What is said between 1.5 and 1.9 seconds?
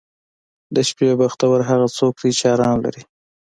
هغه